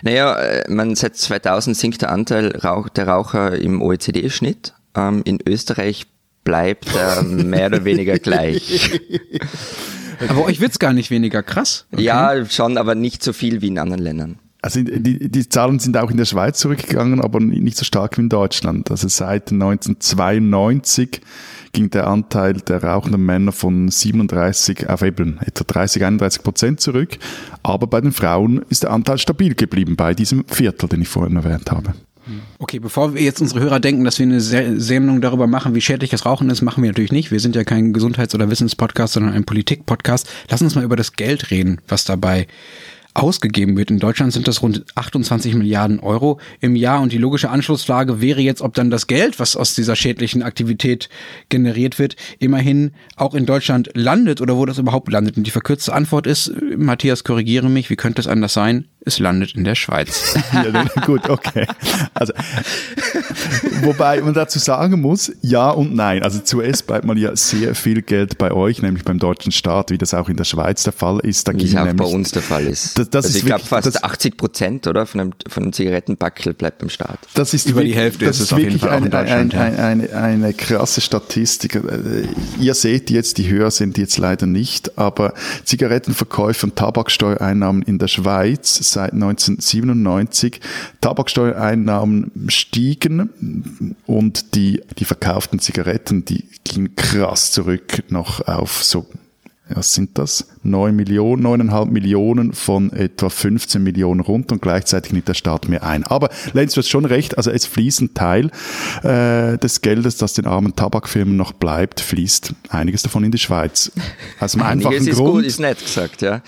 [0.02, 4.74] Naja, äh, man seit 2000 sinkt der Anteil der Raucher im OECD-Schnitt.
[4.94, 6.06] Ähm, in Österreich
[6.44, 9.00] bleibt äh, mehr oder weniger gleich.
[10.28, 11.86] Aber euch wird's gar nicht weniger krass.
[11.92, 12.02] Okay.
[12.02, 14.38] Ja, schon, aber nicht so viel wie in anderen Ländern.
[14.60, 18.22] Also die, die Zahlen sind auch in der Schweiz zurückgegangen, aber nicht so stark wie
[18.22, 18.92] in Deutschland.
[18.92, 21.20] Also seit 1992
[21.72, 27.18] ging der Anteil der rauchenden Männer von 37 auf eben etwa 30, 31 Prozent zurück.
[27.64, 31.34] Aber bei den Frauen ist der Anteil stabil geblieben bei diesem Viertel, den ich vorhin
[31.34, 31.94] erwähnt habe.
[32.58, 36.10] Okay, bevor wir jetzt unsere Hörer denken, dass wir eine Sendung darüber machen, wie schädlich
[36.10, 37.30] das Rauchen ist, machen wir natürlich nicht.
[37.30, 40.28] Wir sind ja kein Gesundheits- oder Wissenspodcast, sondern ein Politik-Podcast.
[40.48, 42.46] Lass uns mal über das Geld reden, was dabei
[43.14, 43.90] ausgegeben wird.
[43.90, 48.40] In Deutschland sind das rund 28 Milliarden Euro im Jahr und die logische Anschlussfrage wäre
[48.40, 51.08] jetzt, ob dann das Geld, was aus dieser schädlichen Aktivität
[51.48, 55.36] generiert wird, immerhin auch in Deutschland landet oder wo das überhaupt landet.
[55.36, 58.88] Und die verkürzte Antwort ist, Matthias, korrigiere mich, wie könnte es anders sein?
[59.04, 60.34] Es landet in der Schweiz.
[60.52, 61.66] ja, gut, okay.
[62.14, 62.32] Also,
[63.82, 66.22] wobei man dazu sagen muss, ja und nein.
[66.22, 69.98] Also zuerst bleibt man ja sehr viel Geld bei euch, nämlich beim deutschen Staat, wie
[69.98, 71.48] das auch in der Schweiz der Fall ist.
[71.48, 72.96] Da wie es auch bei uns der Fall ist.
[72.96, 75.72] Das, das also ist ich glaube fast das, 80 Prozent oder von einem, von einem
[75.72, 77.18] Zigarettenbackel bleibt beim Staat.
[77.34, 78.24] Das ist über wirklich, die Hälfte.
[78.26, 81.74] Das ist, wirklich eine, eine, eine, eine, krasse Statistik.
[81.74, 82.28] Äh,
[82.60, 85.34] ihr seht jetzt, die Höher sind jetzt leider nicht, aber
[85.64, 90.60] Zigarettenverkäufe und Tabaksteuereinnahmen in der Schweiz seit 1997.
[91.00, 99.06] Tabaksteuereinnahmen stiegen und die, die verkauften Zigaretten, die gingen krass zurück noch auf so
[99.76, 100.46] was sind das?
[100.62, 105.82] 9 Millionen, 9,5 Millionen von etwa 15 Millionen rund und gleichzeitig nimmt der Staat mehr
[105.82, 106.04] ein.
[106.04, 108.50] Aber Lenz, du hast schon recht, also es fließt ein Teil
[109.02, 113.92] äh, des Geldes, das den armen Tabakfirmen noch bleibt, fließt einiges davon in die Schweiz.
[114.40, 115.34] Aus einem einfachen ist Grund.
[115.34, 116.42] Gut, ist nett gesagt, ja.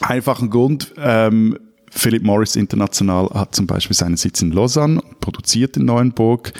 [0.00, 1.58] Einfachen Grund, ähm,
[1.94, 6.52] Philip Morris International hat zum Beispiel seinen Sitz in Lausanne, produziert in Neuenburg.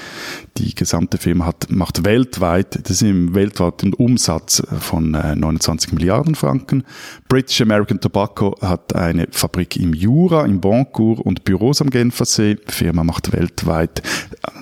[0.59, 6.35] Die gesamte Firma hat, macht weltweit, das ist im weltweiten Umsatz von 29 äh, Milliarden
[6.35, 6.85] Franken.
[7.29, 12.57] British American Tobacco hat eine Fabrik im Jura, im Boncourt und Büros am Genfersee.
[12.57, 14.03] Die Firma macht weltweit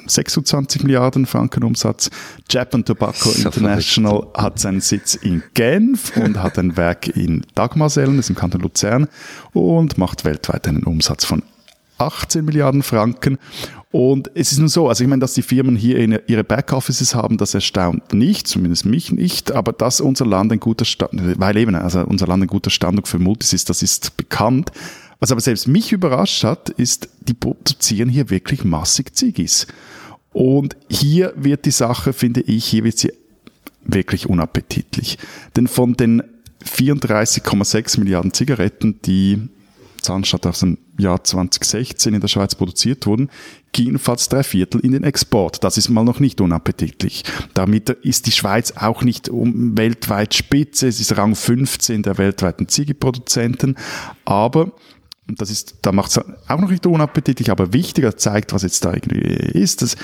[0.06, 2.11] 26 Milliarden Franken Umsatz.
[2.48, 8.26] Japan Tobacco International hat seinen Sitz in Genf und hat ein Werk in Dagmarsellen, das
[8.26, 9.09] ist im Kanton Luzern,
[9.52, 11.42] und macht weltweit einen Umsatz von
[11.99, 13.38] 18 Milliarden Franken.
[13.92, 17.37] Und es ist nun so, also ich meine, dass die Firmen hier ihre Backoffices haben,
[17.37, 21.75] das erstaunt nicht, zumindest mich nicht, aber dass unser Land ein guter Stand, weil eben,
[21.75, 24.70] also unser Land ein guter Standort für Multis ist, das ist bekannt.
[25.18, 29.66] Was aber selbst mich überrascht hat, ist, die produzieren hier wirklich massig Ziggis.
[30.33, 33.12] Und hier wird die Sache, finde ich, hier wird sie
[33.85, 35.18] wirklich unappetitlich.
[35.57, 36.23] Denn von den
[36.64, 39.49] 34,6 Milliarden Zigaretten, die
[40.02, 43.30] Zahnstadt aus dem Jahr 2016 in der Schweiz produziert wurden,
[43.72, 45.62] gingen fast drei Viertel in den Export.
[45.64, 47.24] Das ist mal noch nicht unappetitlich.
[47.54, 50.88] Damit ist die Schweiz auch nicht um weltweit Spitze.
[50.88, 53.76] Es ist Rang 15 der weltweiten Ziegeproduzenten.
[54.24, 54.72] Aber
[55.30, 58.84] und das ist, da macht es auch noch nicht unappetitlich, aber wichtiger zeigt, was jetzt
[58.84, 59.80] da irgendwie ist.
[59.80, 59.96] Das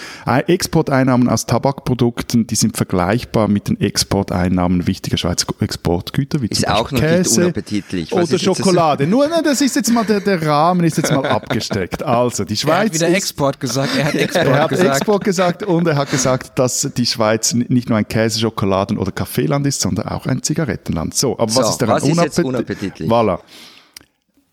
[0.47, 6.71] Exporteinnahmen aus Tabakprodukten, die sind vergleichbar mit den Exporteinnahmen wichtiger Schweizer Exportgüter, wie ist zum
[6.71, 8.13] auch Beispiel Käse unappetitlich.
[8.13, 9.07] Was oder Schokolade.
[9.07, 12.05] Nur, ne, das ist jetzt mal, der, der Rahmen ist jetzt mal abgesteckt.
[12.05, 12.71] Also, die Schweiz.
[12.71, 13.97] Er hat wieder ist, Export gesagt.
[13.99, 14.97] Er hat Export er hat gesagt.
[14.97, 19.11] Export gesagt und er hat gesagt, dass die Schweiz nicht nur ein Käse, Schokoladen oder
[19.11, 21.15] Kaffeeland ist, sondern auch ein Zigarettenland.
[21.15, 23.11] So, aber so, was ist daran was ist unappetitlich?
[23.11, 23.41] Voilà.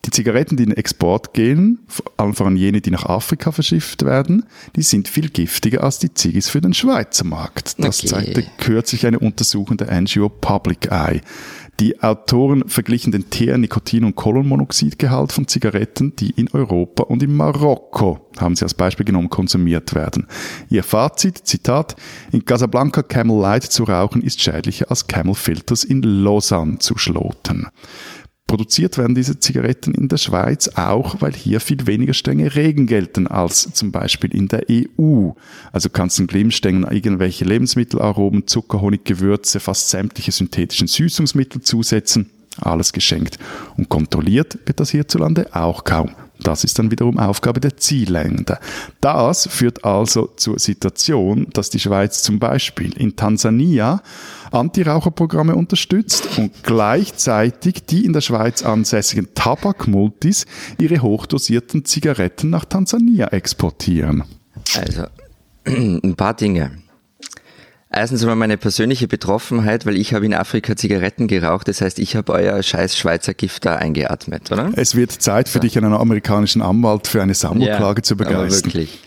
[0.05, 1.79] Die Zigaretten, die in den Export gehen,
[2.17, 6.49] allen voran jene, die nach Afrika verschifft werden, die sind viel giftiger als die Ziggis
[6.49, 7.75] für den Schweizer Markt.
[7.79, 8.07] Das okay.
[8.07, 11.21] zeigte kürzlich eine Untersuchung der NGO Public Eye.
[11.79, 17.35] Die Autoren verglichen den Teer-, Nikotin- und Kohlenmonoxidgehalt von Zigaretten, die in Europa und in
[17.35, 20.27] Marokko, haben sie als Beispiel genommen, konsumiert werden.
[20.69, 21.95] Ihr Fazit, Zitat,
[22.31, 27.67] in Casablanca Camel Light zu rauchen ist schädlicher als Camel Filters in Lausanne zu schloten.
[28.47, 33.25] Produziert werden diese Zigaretten in der Schweiz auch, weil hier viel weniger strenge Regeln gelten
[33.27, 35.31] als zum Beispiel in der EU.
[35.71, 42.29] Also kannst du in Glimmstängen irgendwelche Lebensmittelaromen, Zucker, Honig, Gewürze, fast sämtliche synthetischen Süßungsmittel zusetzen.
[42.57, 43.39] Alles geschenkt.
[43.77, 46.11] Und kontrolliert wird das hierzulande auch kaum.
[46.39, 48.59] Das ist dann wiederum Aufgabe der Zielländer.
[49.01, 54.01] Das führt also zur Situation, dass die Schweiz zum Beispiel in Tansania
[54.53, 60.45] Antiraucherprogramme unterstützt und gleichzeitig die in der Schweiz ansässigen Tabakmultis
[60.79, 64.23] ihre hochdosierten Zigaretten nach Tansania exportieren.
[64.75, 65.05] Also,
[65.65, 66.71] ein paar Dinge.
[67.95, 71.67] Erstens einmal meine persönliche Betroffenheit, weil ich habe in Afrika Zigaretten geraucht.
[71.67, 74.71] Das heißt, ich habe euer scheiß Schweizer Gift da eingeatmet, oder?
[74.75, 75.61] Es wird Zeit für ja.
[75.61, 78.73] dich, einen amerikanischen Anwalt für eine Sammlerklage ja, zu begeistern.
[78.73, 78.99] Wirklich.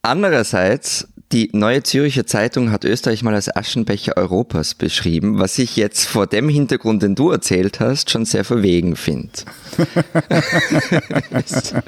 [0.00, 6.06] Andererseits, die Neue Zürcher Zeitung hat Österreich mal als Aschenbecher Europas beschrieben, was ich jetzt
[6.06, 9.30] vor dem Hintergrund, den du erzählt hast, schon sehr verwegen finde.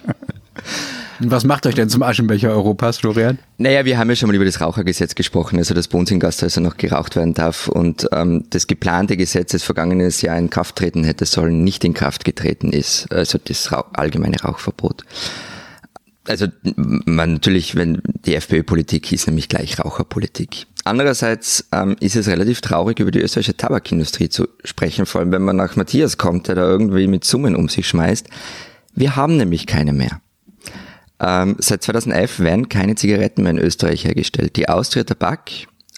[1.20, 3.40] Was macht euch denn zum Aschenbecher Europas, Florian?
[3.56, 6.20] Naja, wir haben ja schon mal über das Rauchergesetz gesprochen, also dass bei uns in
[6.20, 10.76] Gasthäusern noch geraucht werden darf und ähm, das geplante Gesetz, das vergangenes Jahr in Kraft
[10.76, 15.04] treten hätte sollen, nicht in Kraft getreten ist, also das Rauch allgemeine Rauchverbot.
[16.28, 20.66] Also man natürlich, wenn die FPÖ-Politik ist nämlich gleich Raucherpolitik.
[20.84, 25.42] Andererseits ähm, ist es relativ traurig, über die österreichische Tabakindustrie zu sprechen, vor allem wenn
[25.42, 28.28] man nach Matthias kommt, der da irgendwie mit Summen um sich schmeißt.
[28.94, 30.20] Wir haben nämlich keine mehr.
[31.20, 34.56] Ähm, seit 2011 werden keine Zigaretten mehr in Österreich hergestellt.
[34.56, 35.50] Die Austria Tabak,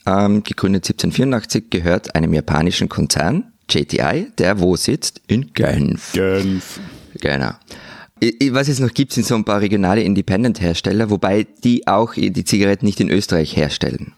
[0.06, 5.20] ähm, gegründet 1784, gehört einem japanischen Konzern, JTI, der wo sitzt?
[5.26, 6.12] In Genf.
[6.12, 6.80] Genf.
[7.20, 7.52] Genau.
[8.50, 12.85] Was es noch gibt, sind so ein paar regionale Independent-Hersteller, wobei die auch die Zigaretten
[12.85, 14.12] nicht in Österreich herstellen.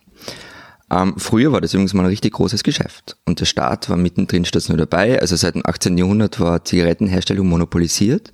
[0.91, 4.45] Ähm, früher war das übrigens mal ein richtig großes Geschäft und der Staat war mittendrin
[4.45, 5.21] statt nur dabei.
[5.21, 5.97] Also seit dem 18.
[5.97, 8.33] Jahrhundert war Zigarettenherstellung monopolisiert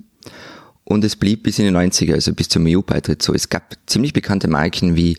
[0.83, 3.33] und es blieb bis in die 90er, also bis zum EU-Beitritt so.
[3.33, 5.17] Es gab ziemlich bekannte Marken wie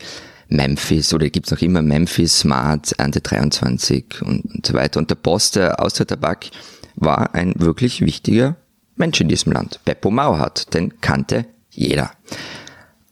[0.49, 4.99] Memphis oder gibt's noch immer Memphis, Smart, Ernte 23 und, und so weiter.
[4.99, 6.51] Und der Boss der Austria Tabak
[6.97, 8.57] war ein wirklich wichtiger
[9.01, 9.81] Mensch in diesem Land.
[9.85, 12.13] Beppo Mauhardt, den kannte jeder.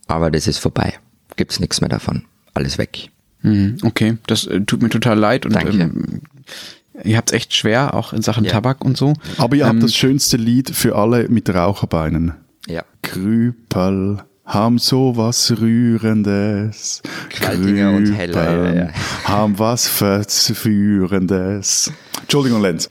[0.07, 0.95] Aber das ist vorbei.
[1.37, 2.25] Gibt's nichts mehr davon.
[2.55, 3.11] Alles weg.
[3.43, 5.71] Mhm, okay, das äh, tut mir total leid und Danke.
[5.79, 6.23] ähm,
[7.05, 8.53] ihr habt's echt schwer, auch in Sachen Ja.
[8.53, 9.15] Tabak und so.
[9.37, 12.35] Aber ihr habt Ähm, das schönste Lied für alle mit Raucherbeinen.
[12.67, 12.83] Ja.
[13.03, 17.03] Krüpel haben so was Rührendes.
[17.29, 18.91] Kraltinger und Heller, ja, ja.
[19.25, 21.93] haben was Verführendes.
[22.23, 22.89] Entschuldigung, Lenz.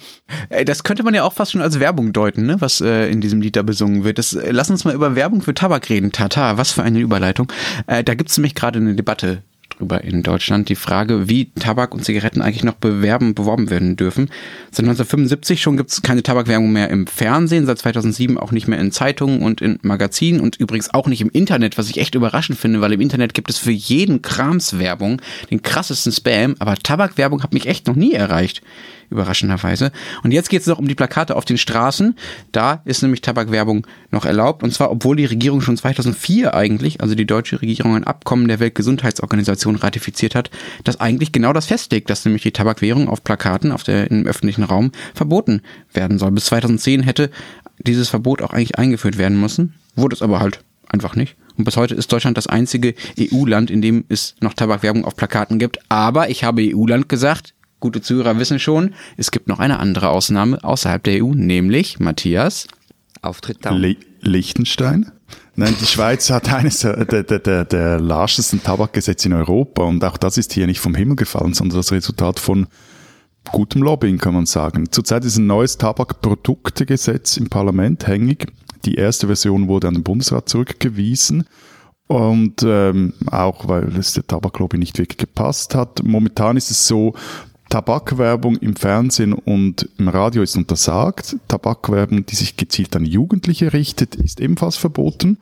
[0.66, 2.58] Das könnte man ja auch fast schon als Werbung deuten, ne?
[2.60, 4.20] was äh, in diesem Lied da besungen wird.
[4.20, 6.12] Das, äh, lass uns mal über Werbung für Tabak reden.
[6.12, 7.52] Tata, was für eine Überleitung.
[7.88, 9.42] Äh, da gibt's nämlich gerade eine Debatte
[9.78, 10.70] drüber in Deutschland.
[10.70, 14.30] Die Frage, wie Tabak und Zigaretten eigentlich noch bewerben, beworben werden dürfen.
[14.72, 18.92] Seit 1975 schon gibt's keine Tabakwerbung mehr im Fernsehen, seit 2007 auch nicht mehr in
[18.92, 22.82] Zeitungen und in Magazinen und übrigens auch nicht im Internet, was ich echt überraschend finde,
[22.82, 27.54] weil im Internet gibt es für jeden Krams Werbung, den krassesten Spam, aber Tabakwerbung hat
[27.54, 28.62] mich echt noch nie erreicht
[29.10, 29.92] überraschenderweise.
[30.24, 32.16] Und jetzt geht es noch um die Plakate auf den Straßen.
[32.52, 34.64] Da ist nämlich Tabakwerbung noch erlaubt.
[34.64, 38.60] Und zwar, obwohl die Regierung schon 2004 eigentlich, also die deutsche Regierung, ein Abkommen der
[38.60, 40.50] Weltgesundheitsorganisation ratifiziert hat,
[40.84, 44.64] das eigentlich genau das festlegt, dass nämlich die Tabakwerbung auf Plakaten auf der, im öffentlichen
[44.64, 45.62] Raum verboten
[45.94, 46.32] werden soll.
[46.32, 47.30] Bis 2010 hätte
[47.80, 49.76] dieses Verbot auch eigentlich eingeführt werden müssen.
[49.96, 51.36] Wurde es aber halt einfach nicht.
[51.58, 55.60] Und bis heute ist Deutschland das einzige EU-Land, in dem es noch Tabakwerbung auf Plakaten
[55.60, 55.80] gibt.
[55.90, 60.64] Aber ich habe EU-Land gesagt, gute Zuhörer wissen schon, es gibt noch eine andere Ausnahme
[60.64, 62.68] außerhalb der EU, nämlich, Matthias,
[63.22, 63.72] Auftritt da.
[63.72, 65.12] Le Liechtenstein?
[65.60, 70.18] Nein, die Schweiz hat eines der, der, der, der larschesten Tabakgesetze in Europa und auch
[70.18, 72.68] das ist hier nicht vom Himmel gefallen, sondern das Resultat von
[73.52, 74.92] gutem Lobbying, kann man sagen.
[74.92, 78.48] Zurzeit ist ein neues Tabakproduktegesetz im Parlament hängig.
[78.86, 81.46] Die erste Version wurde an den Bundesrat zurückgewiesen.
[82.06, 86.04] Und ähm, auch weil es der Tabaklobby nicht wirklich gepasst hat.
[86.04, 87.16] Momentan ist es so,
[87.70, 91.36] Tabakwerbung im Fernsehen und im Radio ist untersagt.
[91.48, 95.38] Tabakwerbung, die sich gezielt an Jugendliche richtet, ist ebenfalls verboten.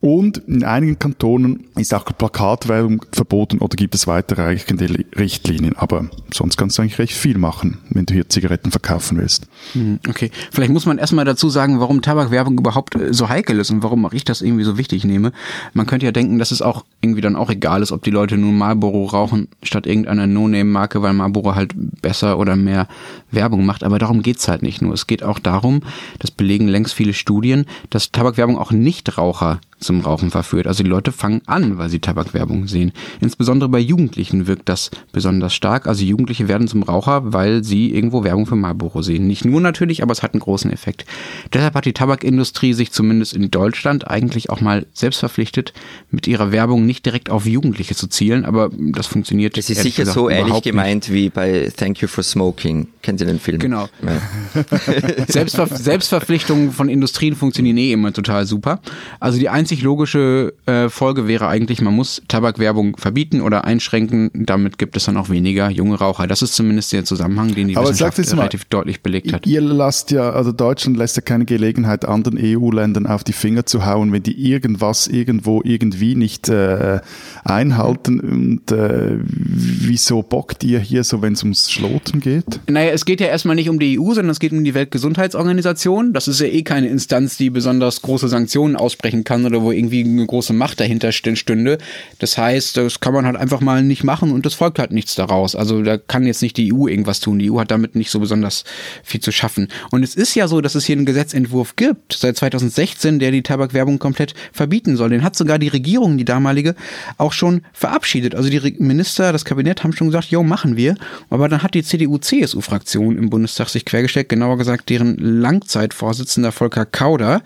[0.00, 5.76] Und in einigen Kantonen ist auch Plakatwerbung verboten oder gibt es weiterreichende Richtlinien.
[5.76, 9.46] Aber sonst kannst du eigentlich recht viel machen, wenn du hier Zigaretten verkaufen willst.
[9.72, 13.70] Hm, Okay, vielleicht muss man erstmal dazu sagen, warum Tabakwerbung überhaupt äh, so heikel ist
[13.70, 15.32] und warum auch ich das irgendwie so wichtig nehme.
[15.72, 18.36] Man könnte ja denken, dass es auch irgendwie dann auch egal ist, ob die Leute
[18.36, 22.86] nun Marlboro rauchen statt irgendeiner No-Name-Marke, weil Marlboro halt besser oder mehr
[23.30, 23.82] Werbung macht.
[23.82, 24.94] Aber darum geht's halt nicht nur.
[24.94, 25.80] Es geht auch darum,
[26.18, 30.66] das belegen längst viele Studien, dass Tabakwerbung auch Nichtraucher zum Rauchen verführt.
[30.66, 32.92] Also die Leute fangen an, weil sie Tabakwerbung sehen.
[33.20, 35.86] Insbesondere bei Jugendlichen wirkt das besonders stark.
[35.86, 39.26] Also Jugendliche werden zum Raucher, weil sie irgendwo Werbung für Marlboro sehen.
[39.26, 41.04] Nicht nur natürlich, aber es hat einen großen Effekt.
[41.52, 45.72] Deshalb hat die Tabakindustrie sich zumindest in Deutschland eigentlich auch mal selbst verpflichtet,
[46.10, 49.56] mit ihrer Werbung nicht direkt auf Jugendliche zu zielen, aber das funktioniert.
[49.56, 50.72] Das ist sicher gesagt so ehrlich überhaupt nicht.
[50.72, 52.88] gemeint wie bei Thank You for Smoking.
[53.02, 53.58] Kennen Sie den Film?
[53.58, 53.88] Genau.
[54.02, 54.62] Ja.
[55.28, 58.80] Selbstver Selbstverpflichtungen von Industrien funktionieren eh immer total super.
[59.20, 64.30] Also die einzig logische äh, Folge wäre eigentlich, man muss Tabakwerbung verbieten oder einschränken.
[64.32, 66.28] Damit gibt es dann auch weniger junge Raucher.
[66.28, 69.44] Das ist zumindest der Zusammenhang, den die Aber Wissenschaft mal, relativ deutlich belegt hat.
[69.44, 73.84] Ihr lasst ja, also Deutschland lässt ja keine Gelegenheit anderen EU-Ländern auf die Finger zu
[73.84, 77.00] hauen, wenn die irgendwas irgendwo irgendwie nicht äh,
[77.42, 78.20] einhalten.
[78.20, 82.60] Und äh, wieso bockt ihr hier so, wenn es ums Schloten geht?
[82.68, 86.12] Naja, es geht ja erstmal nicht um die EU, sondern es geht um die Weltgesundheitsorganisation.
[86.12, 90.04] Das ist ja eh keine Instanz, die besonders große Sanktionen aussprechen kann oder wo irgendwie
[90.04, 91.78] eine große Macht dahinter st- stünde.
[92.18, 95.14] Das heißt, das kann man halt einfach mal nicht machen und es folgt halt nichts
[95.14, 95.54] daraus.
[95.56, 97.38] Also da kann jetzt nicht die EU irgendwas tun.
[97.38, 98.64] Die EU hat damit nicht so besonders
[99.02, 99.68] viel zu schaffen.
[99.90, 103.42] Und es ist ja so, dass es hier einen Gesetzentwurf gibt, seit 2016, der die
[103.42, 105.10] Tabakwerbung komplett verbieten soll.
[105.10, 106.74] Den hat sogar die Regierung, die damalige,
[107.18, 108.34] auch schon verabschiedet.
[108.34, 110.96] Also die Minister, das Kabinett haben schon gesagt, jo, machen wir.
[111.30, 117.42] Aber dann hat die CDU-CSU-Fraktion im Bundestag sich quergestellt, genauer gesagt deren Langzeitvorsitzender Volker Kauder,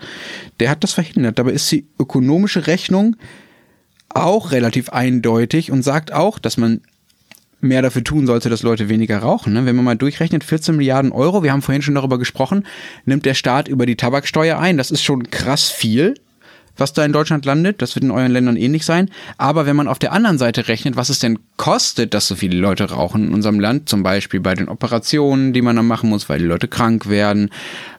[0.59, 1.39] der hat das verhindert.
[1.39, 3.15] Dabei ist die ökonomische Rechnung
[4.09, 6.81] auch relativ eindeutig und sagt auch, dass man
[7.61, 9.53] mehr dafür tun sollte, dass Leute weniger rauchen.
[9.53, 9.65] Ne?
[9.65, 12.65] Wenn man mal durchrechnet, 14 Milliarden Euro, wir haben vorhin schon darüber gesprochen,
[13.05, 14.77] nimmt der Staat über die Tabaksteuer ein.
[14.77, 16.15] Das ist schon krass viel
[16.77, 17.81] was da in Deutschland landet.
[17.81, 19.09] Das wird in euren Ländern ähnlich sein.
[19.37, 22.57] Aber wenn man auf der anderen Seite rechnet, was es denn kostet, dass so viele
[22.57, 26.29] Leute rauchen in unserem Land, zum Beispiel bei den Operationen, die man dann machen muss,
[26.29, 27.49] weil die Leute krank werden,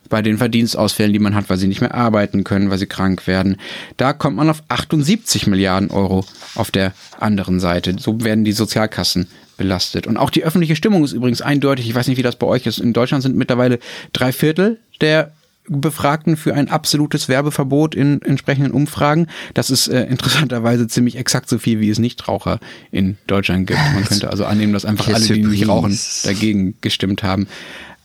[0.08, 3.26] bei den Verdienstausfällen, die man hat, weil sie nicht mehr arbeiten können, weil sie krank
[3.26, 3.56] werden,
[3.96, 7.96] da kommt man auf 78 Milliarden Euro auf der anderen Seite.
[7.98, 10.06] So werden die Sozialkassen belastet.
[10.06, 11.88] Und auch die öffentliche Stimmung ist übrigens eindeutig.
[11.88, 12.78] Ich weiß nicht, wie das bei euch ist.
[12.78, 13.78] In Deutschland sind mittlerweile
[14.12, 15.32] drei Viertel der
[15.68, 19.28] Befragten für ein absolutes Werbeverbot in entsprechenden Umfragen.
[19.54, 22.58] Das ist äh, interessanterweise ziemlich exakt so viel, wie es Nichtraucher
[22.90, 23.78] in Deutschland gibt.
[23.94, 27.46] Man könnte also annehmen, dass einfach alle, die nicht rauchen, dagegen gestimmt haben.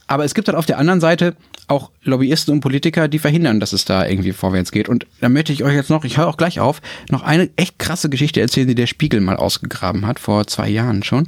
[0.08, 1.36] Aber es gibt halt auf der anderen Seite
[1.68, 4.88] auch Lobbyisten und Politiker, die verhindern, dass es da irgendwie vorwärts geht.
[4.88, 7.78] Und da möchte ich euch jetzt noch, ich höre auch gleich auf, noch eine echt
[7.78, 11.28] krasse Geschichte erzählen, die der Spiegel mal ausgegraben hat, vor zwei Jahren schon.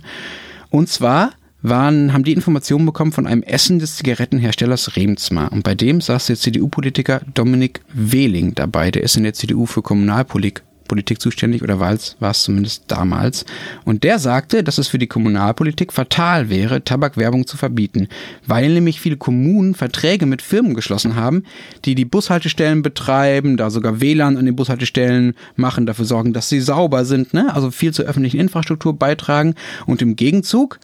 [0.69, 5.51] Und zwar waren, haben die Informationen bekommen von einem Essen des Zigarettenherstellers Remsmar.
[5.51, 8.91] Und bei dem saß der CDU-Politiker Dominik Wehling dabei.
[8.91, 12.83] Der ist in der CDU für Kommunalpolitik Politik zuständig oder war es, war es zumindest
[12.87, 13.45] damals.
[13.85, 18.09] Und der sagte, dass es für die Kommunalpolitik fatal wäre, Tabakwerbung zu verbieten,
[18.45, 21.43] weil nämlich viele Kommunen Verträge mit Firmen geschlossen haben,
[21.85, 26.59] die die Bushaltestellen betreiben, da sogar WLAN an den Bushaltestellen machen, dafür sorgen, dass sie
[26.59, 27.53] sauber sind, ne?
[27.53, 30.79] also viel zur öffentlichen Infrastruktur beitragen und im Gegenzug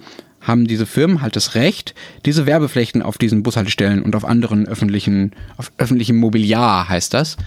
[0.45, 1.93] haben diese Firmen halt das Recht,
[2.25, 7.37] diese Werbeflächen auf diesen Bushaltestellen und auf anderen öffentlichen, auf öffentlichem Mobiliar heißt das,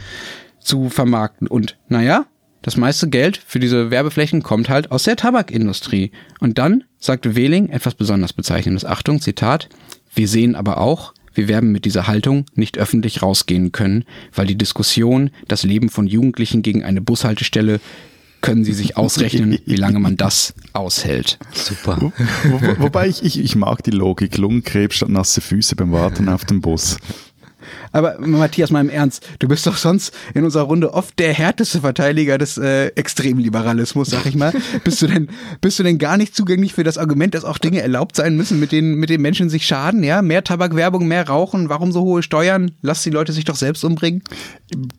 [0.59, 1.47] zu vermarkten.
[1.47, 2.27] Und naja,
[2.63, 6.11] das meiste Geld für diese Werbeflächen kommt halt aus der Tabakindustrie.
[6.41, 8.85] Und dann sagte Wehling etwas besonders bezeichnendes.
[8.85, 9.69] Achtung, Zitat.
[10.15, 14.59] Wir sehen aber auch, wir werden mit dieser Haltung nicht öffentlich rausgehen können, weil die
[14.59, 17.81] Diskussion, das Leben von Jugendlichen gegen eine Bushaltestelle
[18.41, 21.39] können Sie sich ausrechnen, wie lange man das aushält.
[21.53, 21.99] Super.
[22.01, 22.13] Wo,
[22.51, 26.45] wo, wobei ich, ich, ich mag die Logik, Lungenkrebs statt nasse Füße beim Warten auf
[26.45, 26.97] den Bus.
[27.93, 31.81] Aber Matthias, mal im Ernst, du bist doch sonst in unserer Runde oft der härteste
[31.81, 34.53] Verteidiger des äh, Extremliberalismus, sag ich mal.
[34.85, 35.29] bist du denn,
[35.61, 38.61] bist du denn gar nicht zugänglich für das Argument, dass auch Dinge erlaubt sein müssen,
[38.61, 40.03] mit denen, mit denen Menschen sich schaden?
[40.03, 42.73] Ja, mehr Tabakwerbung, mehr Rauchen, warum so hohe Steuern?
[42.83, 44.23] Lass die Leute sich doch selbst umbringen.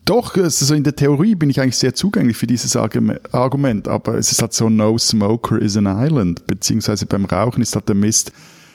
[0.04, 4.32] Doch, also in der Theorie bin ich eigentlich sehr zugänglich für dieses Argument, aber es
[4.32, 8.32] ist halt so, no smoker is an island, beziehungsweise beim Rauchen ist halt der Mist,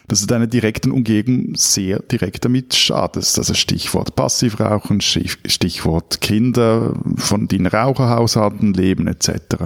[0.08, 3.38] dass du deiner direkten Umgebung sehr direkt damit schadest.
[3.38, 9.66] Also Stichwort Passivrauchen, Stichwort Kinder, von den Raucherhaushalten leben etc.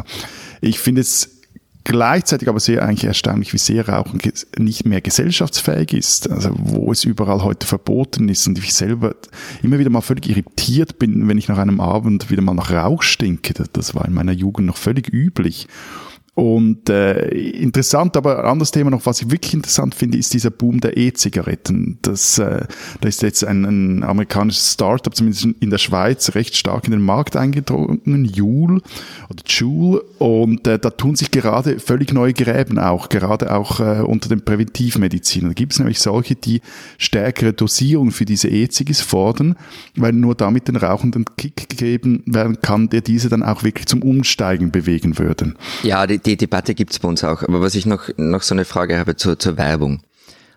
[0.62, 1.40] Ich finde es
[1.84, 4.22] gleichzeitig aber sehr eigentlich erstaunlich, wie sehr Rauchen
[4.58, 6.30] nicht mehr gesellschaftsfähig ist.
[6.30, 9.16] Also wo es überall heute verboten ist und ich selber
[9.64, 13.02] immer wieder mal völlig irritiert bin, wenn ich nach einem Abend wieder mal nach Rauch
[13.02, 13.54] stinke.
[13.74, 15.68] Das war in meiner Jugend noch völlig üblich.
[16.40, 20.52] Und äh, interessant, aber ein anderes Thema noch, was ich wirklich interessant finde, ist dieser
[20.52, 21.98] Boom der E-Zigaretten.
[22.02, 22.66] Das, äh,
[23.02, 27.02] da ist jetzt ein, ein amerikanisches Startup, zumindest in der Schweiz, recht stark in den
[27.02, 28.82] Markt eingedrungen, Juul
[29.30, 30.02] oder Joule.
[30.18, 34.46] Und äh, da tun sich gerade völlig neue Gräben auch, gerade auch äh, unter den
[34.46, 35.50] Präventivmedizinern.
[35.50, 36.62] Da gibt es nämlich solche, die
[36.98, 39.58] stärkere Dosierung für diese E-Zigis fordern,
[39.98, 44.02] weil nur damit den Rauchenden Kick gegeben werden kann, der diese dann auch wirklich zum
[44.04, 45.56] Umsteigen bewegen würde.
[45.84, 47.44] Ja, die, die Debatte gibt's bei uns auch.
[47.44, 50.02] Aber was ich noch, noch so eine Frage habe zur, zur Werbung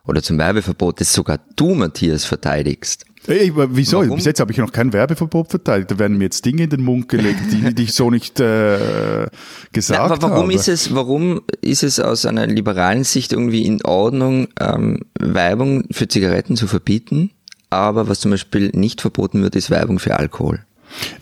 [0.05, 3.07] oder zum Werbeverbot, das sogar du, Matthias, verteidigst.
[3.29, 3.99] Ey, wieso?
[3.99, 4.17] Warum?
[4.17, 5.93] Bis jetzt habe ich noch kein Werbeverbot verteidigt.
[5.93, 9.29] Da werden mir jetzt Dinge in den Mund gelegt, die, die ich so nicht äh,
[9.73, 10.55] gesagt Na, aber warum habe.
[10.55, 16.09] Ist es, warum ist es aus einer liberalen Sicht irgendwie in Ordnung, ähm, Werbung für
[16.09, 17.31] Zigaretten zu verbieten?
[17.71, 20.65] Aber was zum Beispiel nicht verboten wird, ist Werbung für Alkohol.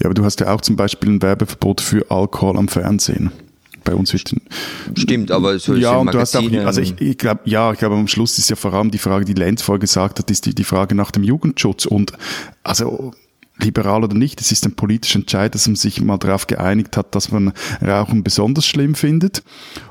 [0.01, 3.31] Ja, aber du hast ja auch zum Beispiel ein Werbeverbot für Alkohol am Fernsehen
[3.91, 4.33] bei uns wird
[4.95, 7.79] Stimmt, aber so Ja, und Magazine du hast auch, also ich, ich glaube, ja, ich
[7.79, 10.47] glaube am Schluss ist ja vor allem die Frage, die Lenz vorher gesagt hat, ist
[10.47, 11.87] die, die Frage nach dem Jugendschutz.
[11.87, 12.13] Und
[12.63, 13.13] also
[13.59, 17.15] liberal oder nicht, es ist ein politischer Entscheid, dass man sich mal darauf geeinigt hat,
[17.15, 17.53] dass man
[17.85, 19.43] Rauchen besonders schlimm findet.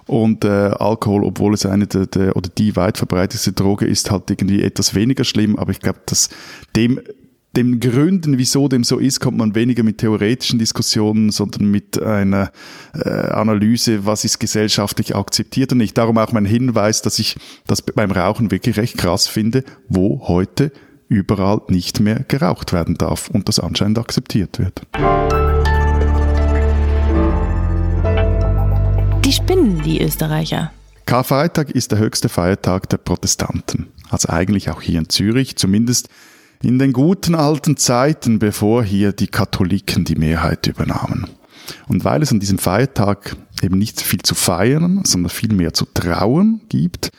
[0.06, 4.30] Und äh, Alkohol, obwohl es eine der, der oder die weit verbreiteste Droge ist, halt
[4.30, 6.30] irgendwie etwas weniger schlimm, aber ich glaube, dass
[6.76, 7.02] dem
[7.56, 12.52] den Gründen, wieso dem so ist, kommt man weniger mit theoretischen Diskussionen, sondern mit einer
[12.94, 15.98] äh, Analyse, was ist gesellschaftlich akzeptiert und nicht.
[15.98, 20.72] Darum auch mein Hinweis, dass ich das beim Rauchen wirklich recht krass finde, wo heute
[21.08, 24.82] überall nicht mehr geraucht werden darf und das anscheinend akzeptiert wird.
[29.26, 30.72] Die spinnen, die Österreicher.
[31.08, 33.88] Karfreitag ist der höchste Feiertag der Protestanten.
[34.12, 36.10] Also eigentlich auch hier in Zürich, zumindest
[36.62, 41.28] in den guten alten Zeiten, bevor hier die Katholiken die Mehrheit übernahmen.
[41.88, 45.86] Und weil es an diesem Feiertag eben nicht viel zu feiern, sondern viel mehr zu
[45.86, 47.12] trauern gibt,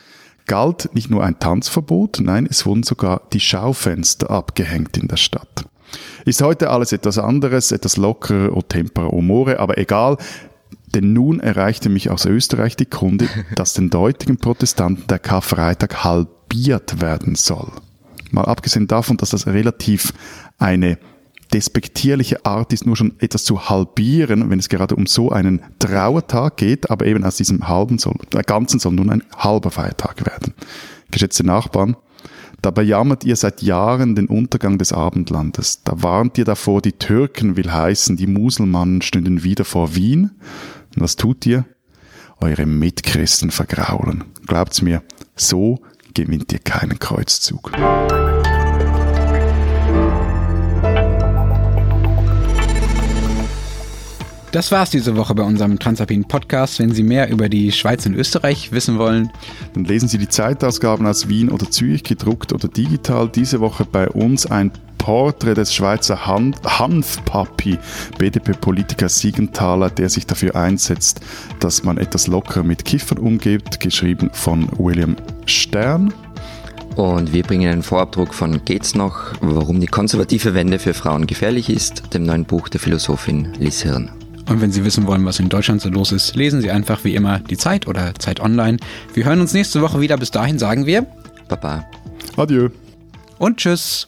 [0.45, 5.65] galt nicht nur ein Tanzverbot, nein, es wurden sogar die Schaufenster abgehängt in der Stadt.
[6.25, 10.17] Ist heute alles etwas anderes, etwas lockerer, o tempera, o more, aber egal,
[10.93, 17.01] denn nun erreichte mich aus Österreich die Kunde, dass den deutigen Protestanten der Karfreitag halbiert
[17.01, 17.71] werden soll.
[18.31, 20.13] Mal abgesehen davon, dass das relativ
[20.57, 20.97] eine
[21.53, 26.57] despektierliche Art ist, nur schon etwas zu halbieren, wenn es gerade um so einen Trauertag
[26.57, 30.53] geht, aber eben aus diesem halben soll, der ganzen soll nun ein halber Feiertag werden.
[31.11, 31.97] Geschätzte Nachbarn,
[32.61, 35.83] dabei jammert ihr seit Jahren den Untergang des Abendlandes.
[35.83, 40.31] Da warnt ihr davor, die Türken will heißen, die Muselmannen stünden wieder vor Wien.
[40.95, 41.65] Und was tut ihr?
[42.39, 44.23] Eure Mitchristen vergraulen.
[44.47, 45.03] Glaubt's mir,
[45.35, 45.81] so
[46.13, 47.71] gewinnt ihr keinen Kreuzzug.
[54.51, 56.79] Das war's diese Woche bei unserem Transalpinen Podcast.
[56.79, 59.31] Wenn Sie mehr über die Schweiz und Österreich wissen wollen,
[59.73, 63.29] dann lesen Sie die Zeitausgaben aus Wien oder Zürich, gedruckt oder digital.
[63.29, 67.79] Diese Woche bei uns ein Porträt des Schweizer Han Hanfpapi,
[68.19, 71.21] BDP-Politiker Siegenthaler, der sich dafür einsetzt,
[71.59, 75.15] dass man etwas lockerer mit Kiffern umgeht, geschrieben von William
[75.47, 76.13] Stern.
[76.97, 81.71] Und wir bringen einen Vorabdruck von Geht's noch, warum die konservative Wende für Frauen gefährlich
[81.71, 84.11] ist, dem neuen Buch der Philosophin Liz Hirn.
[84.47, 87.15] Und wenn Sie wissen wollen, was in Deutschland so los ist, lesen Sie einfach wie
[87.15, 88.77] immer die Zeit oder Zeit Online.
[89.15, 90.17] Wir hören uns nächste Woche wieder.
[90.17, 91.07] Bis dahin sagen wir
[91.47, 91.85] Baba.
[92.37, 92.69] Adieu.
[93.39, 94.05] Und tschüss.